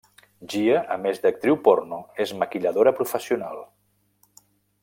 [0.53, 3.63] Gia, a més d'actriu porno és maquilladora professional.